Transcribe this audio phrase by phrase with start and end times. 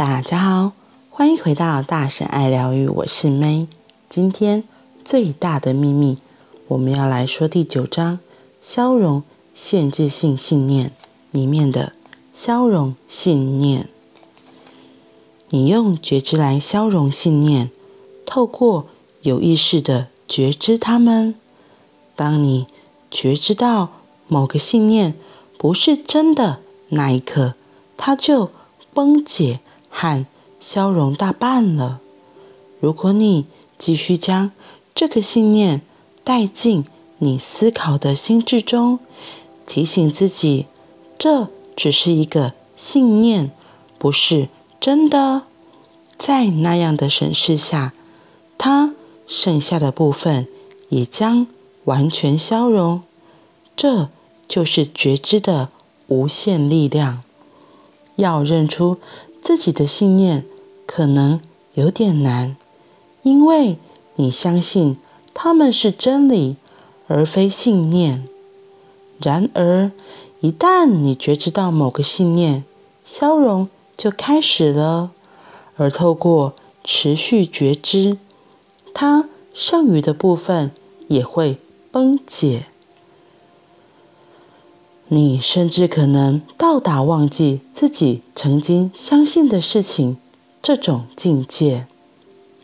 [0.00, 0.72] 大家好，
[1.10, 3.66] 欢迎回到大婶爱疗愈，我是 May。
[4.08, 4.64] 今天
[5.04, 6.16] 最大的秘密，
[6.68, 8.18] 我们要来说第九章：
[8.62, 9.22] 消融
[9.54, 10.92] 限制性信念
[11.30, 11.92] 里面的
[12.32, 13.90] 消融信念。
[15.50, 17.70] 你用觉知来消融信念，
[18.24, 18.86] 透过
[19.20, 21.34] 有意识的觉知它们。
[22.16, 22.66] 当你
[23.10, 23.90] 觉知到
[24.28, 25.14] 某个信念
[25.58, 27.52] 不是真的那一刻，
[27.98, 28.50] 它就
[28.94, 30.24] 崩解和
[30.58, 32.00] 消融大半了。
[32.80, 33.44] 如果你
[33.76, 34.52] 继续将
[34.94, 35.82] 这个信念
[36.24, 36.84] 带进
[37.18, 38.98] 你思考的心智中，
[39.66, 40.66] 提醒自己，
[41.18, 43.50] 这只是一个信念，
[43.98, 44.48] 不是
[44.80, 45.42] 真的。
[46.16, 47.94] 在那样的审视下，
[48.58, 48.94] 它
[49.26, 50.46] 剩下的部分
[50.90, 51.46] 也将
[51.84, 53.02] 完全消融。
[53.74, 54.10] 这
[54.46, 55.70] 就是觉知的
[56.08, 57.22] 无限力量。
[58.16, 58.98] 要认出
[59.50, 60.44] 自己的信念，
[60.86, 61.40] 可能
[61.74, 62.56] 有点难，
[63.22, 63.78] 因为
[64.14, 64.96] 你相信
[65.34, 66.54] 他们是真理，
[67.08, 68.28] 而非信念。
[69.20, 69.90] 然而，
[70.38, 72.62] 一旦你觉知到某个信念，
[73.02, 75.10] 消融就开始了。
[75.74, 76.54] 而透过
[76.84, 78.18] 持续觉知，
[78.94, 80.70] 它剩余的部分
[81.08, 81.58] 也会
[81.90, 82.66] 崩解。
[85.12, 90.16] 你甚至可能到达忘记自己曾经相信的事情
[90.62, 91.88] 这种境界，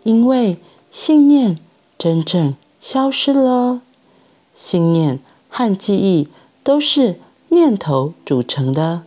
[0.05, 0.57] 因为
[0.93, 1.59] 信念
[1.99, 3.81] 真正消失了。
[4.55, 6.29] 信念和记忆
[6.63, 9.03] 都是念头组成的，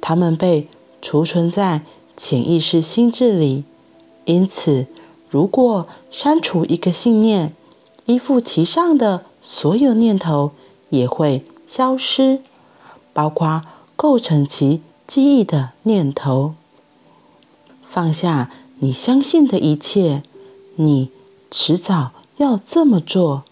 [0.00, 0.66] 它们被
[1.00, 1.82] 储存在
[2.16, 3.62] 潜意识心智里。
[4.24, 4.86] 因此，
[5.28, 7.54] 如果删除一个信念，
[8.06, 10.50] 依附其上的所有念头
[10.90, 12.40] 也会消失。
[13.12, 13.62] 包括
[13.96, 16.54] 构成其记忆的念头，
[17.82, 20.22] 放下你相信的一切，
[20.76, 21.10] 你
[21.50, 23.44] 迟早要这么做。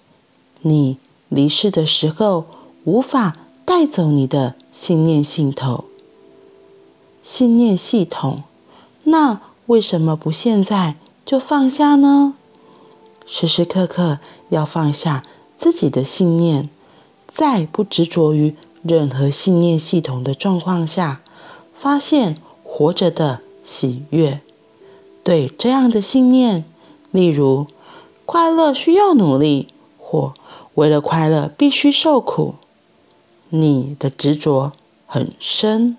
[0.63, 2.47] 你离世的时候
[2.85, 5.85] 无法带走你的信念系统。
[7.23, 8.43] 信念系统，
[9.05, 12.35] 那为什么不现在就放下呢？
[13.27, 14.19] 时时刻刻
[14.49, 15.23] 要放下
[15.59, 16.69] 自己的信念，
[17.29, 18.57] 再不执着于。
[18.83, 21.21] 任何信念系统的状况下，
[21.75, 24.41] 发现活着的喜悦。
[25.23, 26.65] 对这样的信念，
[27.11, 27.67] 例如
[28.25, 29.69] 快乐需要努力，
[29.99, 30.35] 或
[30.75, 32.55] 为了快乐必须受苦，
[33.51, 34.73] 你的执着
[35.07, 35.97] 很深。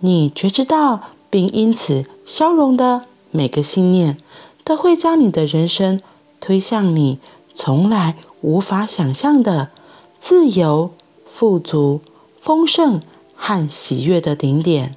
[0.00, 1.00] 你觉知到
[1.30, 4.18] 并因此消融的每个信念，
[4.64, 6.00] 都会将你的人生
[6.40, 7.18] 推向你
[7.54, 9.70] 从来无法想象的
[10.18, 10.90] 自由。
[11.38, 12.00] 富足、
[12.40, 13.00] 丰盛
[13.36, 14.96] 和喜悦的顶点，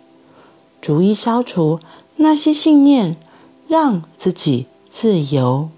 [0.82, 1.80] 逐一消除
[2.16, 3.16] 那些信念，
[3.68, 5.70] 让自己自由。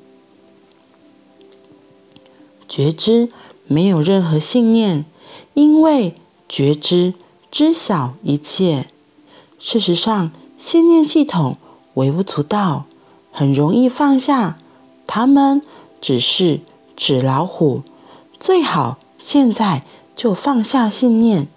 [2.66, 3.28] 觉知
[3.68, 5.04] 没有任何信念，
[5.54, 6.16] 因为
[6.48, 7.14] 觉知
[7.52, 8.88] 知晓一切。
[9.60, 11.58] 事实上，信念系统
[11.96, 12.86] 微不足道，
[13.34, 14.58] 很容易放下。
[15.06, 15.62] 它们
[16.00, 16.62] 只是
[16.96, 17.82] 纸老虎，
[18.40, 19.84] 最好现在。
[20.16, 21.48] 就放下信念，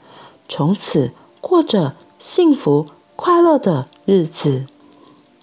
[0.48, 4.64] 从此过着幸福快乐的日子。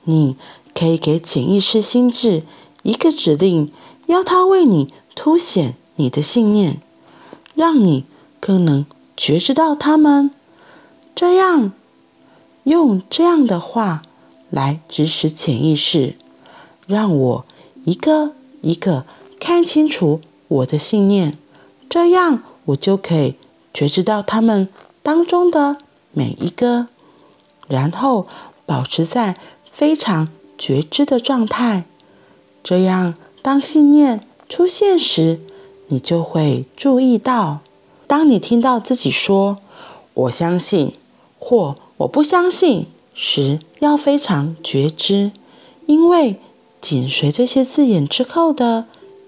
[0.03, 0.35] 你
[0.73, 2.43] 可以给潜意识心智
[2.81, 3.71] 一个指令，
[4.07, 6.81] 要它为你凸显你的信念，
[7.55, 8.05] 让你
[8.39, 8.85] 更能
[9.15, 10.31] 觉知到它们。
[11.15, 11.71] 这样，
[12.63, 14.01] 用这样的话
[14.49, 16.15] 来指使潜意识，
[16.87, 17.45] 让我
[17.85, 19.05] 一个一个
[19.39, 21.37] 看清楚我的信念。
[21.87, 22.43] 这样。
[22.65, 23.35] 我就可以
[23.73, 24.67] 觉知到他们
[25.01, 25.77] 当中的
[26.11, 26.87] 每一个，
[27.67, 28.27] 然后
[28.65, 29.37] 保持在
[29.71, 31.85] 非常觉知的状态。
[32.63, 35.39] 这样，当信念出现时，
[35.87, 37.59] 你就会注意到。
[38.07, 39.57] 当你听到自己说
[40.13, 40.93] “我相信”
[41.39, 42.85] 或“我不相信”
[43.15, 45.31] 时，要非常觉知，
[45.87, 46.39] 因为
[46.79, 48.85] 紧随这些字眼之后的，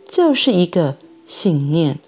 [0.07, 1.99] 就是一个信念。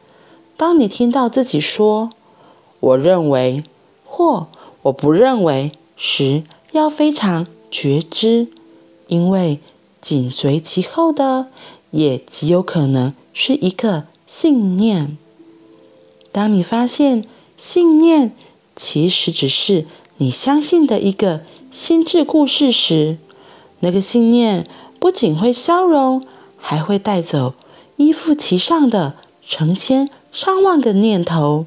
[0.58, 2.10] 当你听到自己说
[2.82, 3.64] “我认为”
[4.04, 4.48] 或
[4.82, 8.48] “我不认为”时，要非常觉知，
[9.08, 9.60] 因为
[10.02, 11.48] 紧随其后的
[11.92, 15.16] 也极有可能是一个信念。
[16.32, 17.24] 当你发现
[17.56, 18.36] 信念
[18.76, 19.86] 其实只是
[20.18, 23.18] 你相信的一个心智故事时，
[23.82, 24.68] 那个信念
[25.00, 26.26] 不仅会消融，
[26.58, 27.54] 还会带走
[27.98, 29.16] 依附其上的
[29.48, 30.10] 成千。
[30.32, 31.66] 上万个念头，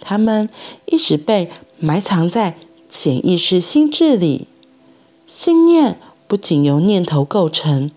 [0.00, 0.48] 它们
[0.86, 2.56] 一直被埋藏在
[2.88, 4.48] 潜意识心智里。
[5.26, 7.90] 信念不仅由念头构成，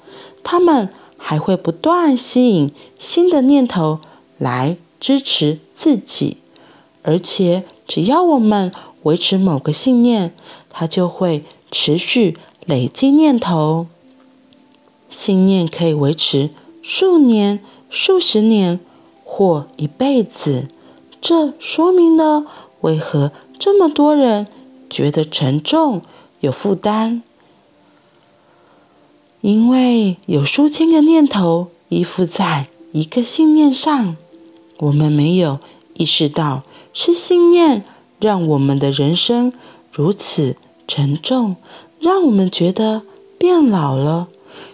[0.44, 4.00] 它们还会不断吸引新的念头
[4.38, 6.38] 来支持自己，
[7.02, 8.72] 而且只要我们
[9.04, 10.34] 维持某个信念，
[10.70, 13.88] 它就会持续累积念头。
[15.10, 16.50] 信念可以维持
[16.82, 17.60] 数年、
[17.90, 18.80] 数十年
[19.36, 20.68] 或一辈子，
[21.20, 22.46] 这说明了
[22.82, 24.46] 为何这么多人
[24.88, 26.04] 觉得沉重、
[26.42, 27.24] 有负担。
[29.42, 34.16] 因为有数千个念头依附在一个信念上，
[34.78, 35.58] 我们没有
[35.96, 36.62] 意识到
[36.94, 37.84] 是信念
[38.20, 39.52] 让我们的人生
[39.92, 40.56] 如此
[40.88, 41.56] 沉重，
[42.00, 43.02] 让我们觉得
[43.40, 44.28] 变老了。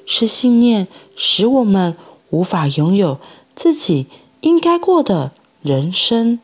[0.05, 1.95] 是信念使我们
[2.31, 3.19] 无法拥有
[3.55, 4.07] 自己
[4.41, 5.31] 应该过的
[5.61, 6.39] 人生。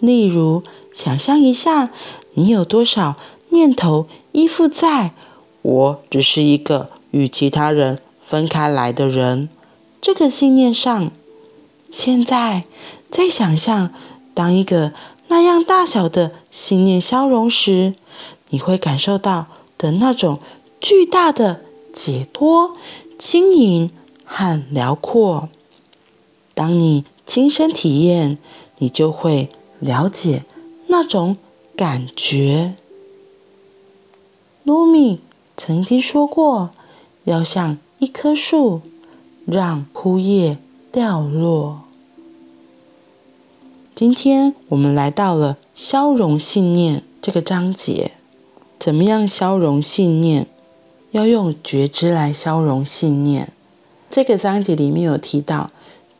[0.00, 0.62] 例如，
[0.92, 1.90] 想象一下，
[2.34, 3.16] 你有多少
[3.50, 5.12] 念头依附在
[5.62, 9.48] “我只是一个与其他人分开来的人”
[10.00, 11.10] 这个信念上。
[11.90, 12.64] 现在，
[13.10, 13.90] 再想象，
[14.34, 14.92] 当一个
[15.28, 17.94] 那样大小的信念消融时，
[18.50, 19.46] 你会感受到
[19.78, 20.40] 的那种
[20.80, 21.62] 巨大的。
[21.96, 22.76] 解脱、
[23.18, 23.88] 轻盈
[24.26, 25.48] 和辽阔。
[26.56, 28.38] 当你亲身体验，
[28.78, 30.44] 你就会了解
[30.86, 31.36] 那种
[31.76, 32.76] 感觉。
[34.64, 35.20] 噜米
[35.54, 36.70] 曾经说过
[37.24, 38.80] ：“要像一棵树，
[39.44, 40.56] 让枯叶
[40.90, 41.82] 掉落。”
[43.94, 48.12] 今天我们来到了消融信念这个章节。
[48.78, 50.46] 怎么样消融信念？
[51.10, 53.52] 要用觉知来消融信念。
[54.08, 55.70] 这个章节里面有提到，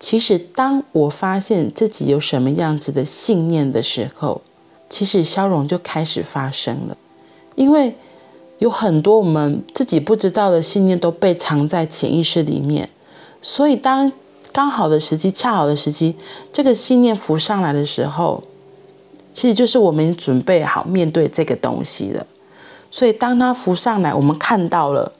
[0.06, 4.40] 其实当我发现自己有什么样子的信念的时候，
[4.88, 6.96] 其实消融就开始发生了。
[7.56, 7.92] 因为
[8.58, 12.88] 有很多我们自己不知道的信念都被藏在潜意识里面，
[13.42, 14.12] 所以当
[14.52, 16.14] 刚好的时机、恰好的时机，
[16.52, 18.44] 这个信念浮上来的时候，
[19.32, 22.24] 其实就是我们准备好面对这个东西了。
[22.92, 25.10] 所以，当它浮上来，我们看到了，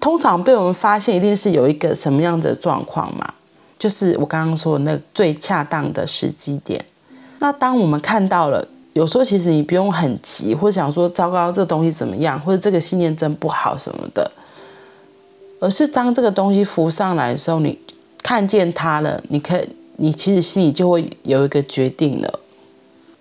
[0.00, 3.34] 通常被我们发现，一定是有一个什么样子的状况嘛？
[3.80, 6.84] 就是我刚刚说的那个最恰当的时机点。
[7.38, 14.30] 那当我们看到了，有时候其实你不用很急，或者想说糟糕，这东西怎么样，或者这个信念真不好什么的，
[15.58, 17.78] 而是当这个东西浮上来的时候，你
[18.22, 22.40] 看见它了，你可以，你其实心里就会有一个决定了。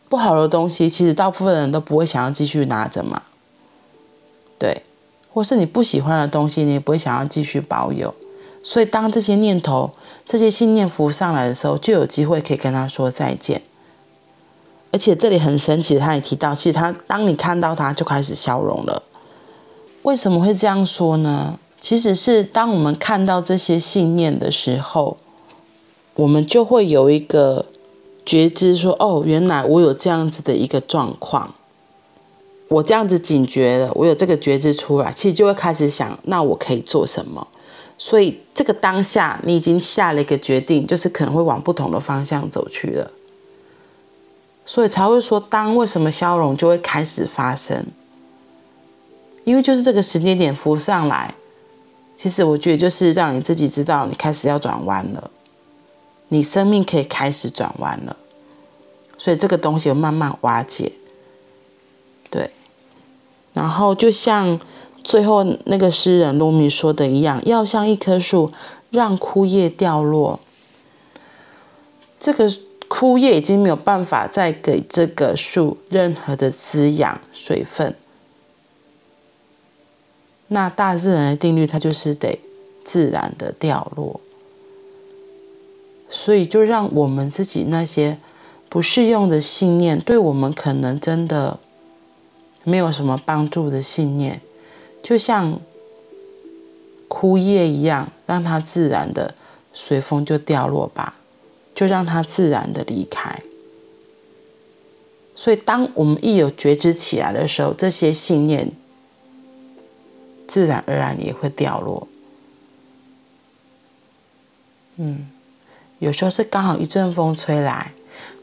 [0.10, 3.22] 不好的东西，其实大部分人都不会想要继续拿着嘛。
[4.58, 4.82] 对，
[5.32, 8.14] 或是你不喜欢的东西，你也不会想要继续保有。
[8.62, 9.92] 所以，当这些念头、
[10.26, 13.62] 这些信念浮上来的时候，就有机会可以跟他说再见。
[14.92, 19.04] 而且这里很神奇，他也提到，其实他当你看到他，就开始消融了。
[20.04, 21.60] 为什么会这样说呢？
[21.80, 25.18] 其实是当我们看到这些信念的时候，
[26.16, 27.66] 我们就会有一个
[28.26, 31.54] 觉知，说：“哦，原来我有这样子的一个状况。”
[32.70, 37.48] 我这样子警觉了，我有这个觉知出来，其实就会开始想，那我可以做什么？
[38.02, 43.12] 所以这个当下，你已经下了一个决定，就是可能会往不同的方向走去了。
[44.66, 47.86] 所以才会说，当为什么消融就会开始发生？
[49.44, 51.36] 因为就是这个时间点浮上来，
[52.16, 55.30] 其实我觉得就是让你自己知道，你开始要转弯了，
[56.30, 58.16] 你生命可以开始转弯了。
[59.18, 60.94] 所以这个东西慢慢瓦解。
[62.30, 62.50] 对。
[63.52, 64.58] 然后，就像
[65.10, 68.52] 最后那个诗人鲁米说的一样，要像一棵树，
[68.92, 70.40] 让枯叶掉落。
[72.20, 72.48] 这个
[72.88, 77.96] 枯叶已经没有办法再给这个树任何的滋养、水分。
[80.50, 82.40] 那大自然的定律，它就是得
[82.84, 84.22] 自然的掉落。
[86.08, 88.20] 所以，就让我们自己那些
[88.70, 91.58] 不适用的信念，对我们可能真的。
[92.66, 94.42] 没有什么帮助的信念，
[95.02, 95.60] 就像
[97.08, 99.34] 枯叶一样，让它自然的
[99.74, 101.16] 随风就掉落吧，
[101.74, 103.42] 就让它自然的离开。
[105.36, 108.72] 所以，当我们一有觉知起来的时候，这些信念
[110.48, 112.08] 自然而然也会掉落。
[114.98, 115.30] 嗯，
[116.00, 117.94] 有时候是刚好一阵风吹来，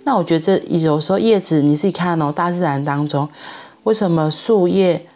[0.04, 3.28] 那我觉得这有时候叶子你自己看哦，大自然当中。
[3.82, 5.06] 为什么树叶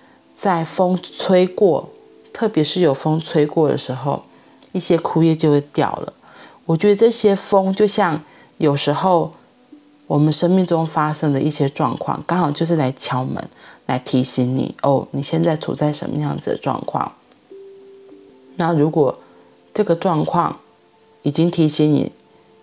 [0.40, 1.90] 在风吹过，
[2.32, 4.22] 特别是有风吹过的时候，
[4.72, 6.14] 一些枯叶就会掉了？
[6.64, 8.18] 我觉得这些风就像
[8.56, 9.34] 有时候
[10.06, 13.50] 我们生命中发生的一些状况，刚好就是来敲门，
[13.84, 17.12] 来提醒你哦，你现在处在什么样子的状况？
[18.56, 19.18] 那如果
[19.74, 20.58] 这个状况
[21.20, 22.12] 已经提醒你，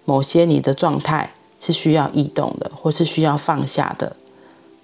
[0.03, 4.15] 某些你的状态是需要移动的，或是需要放下的，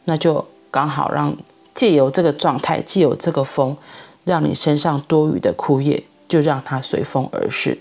[0.03, 1.35] 那就刚好让
[1.73, 3.77] 借由这个状态，借由这个风，
[4.25, 7.77] 让你身上多余的枯叶就让它随风而逝，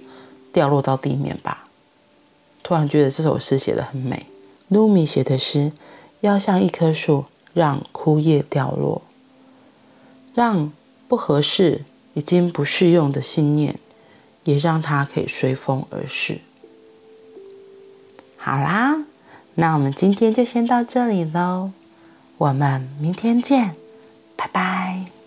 [0.53, 1.65] 掉落到地面吧。
[2.63, 4.27] 突然觉得这首诗写得很美。
[4.69, 5.73] 露米写的诗，
[6.21, 9.03] 要像一棵树，让枯叶掉落，
[10.35, 10.73] 让
[11.09, 11.83] 不合适。
[12.15, 13.77] 已经不适用的信念，
[14.45, 16.43] 也让它可以随风而逝。
[18.37, 19.07] 好啦，
[19.55, 21.71] 那我们今天就先到这里喽，
[22.37, 23.75] 我们明天见，
[24.43, 25.22] 拜拜。